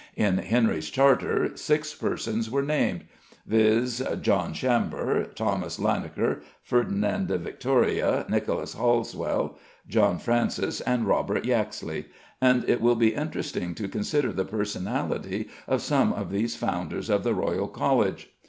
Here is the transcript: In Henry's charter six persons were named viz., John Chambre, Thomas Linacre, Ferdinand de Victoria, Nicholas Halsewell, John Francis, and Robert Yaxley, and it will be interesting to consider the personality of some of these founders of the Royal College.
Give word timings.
In 0.15 0.39
Henry's 0.39 0.89
charter 0.89 1.55
six 1.55 1.93
persons 1.93 2.49
were 2.49 2.63
named 2.63 3.03
viz., 3.45 4.01
John 4.21 4.51
Chambre, 4.51 5.27
Thomas 5.35 5.77
Linacre, 5.77 6.41
Ferdinand 6.63 7.27
de 7.27 7.37
Victoria, 7.37 8.25
Nicholas 8.27 8.73
Halsewell, 8.73 9.59
John 9.87 10.17
Francis, 10.17 10.81
and 10.81 11.05
Robert 11.05 11.45
Yaxley, 11.45 12.05
and 12.41 12.67
it 12.67 12.81
will 12.81 12.95
be 12.95 13.13
interesting 13.13 13.75
to 13.75 13.87
consider 13.87 14.31
the 14.31 14.43
personality 14.43 15.49
of 15.67 15.83
some 15.83 16.13
of 16.13 16.31
these 16.31 16.55
founders 16.55 17.07
of 17.11 17.23
the 17.23 17.35
Royal 17.35 17.67
College. 17.67 18.31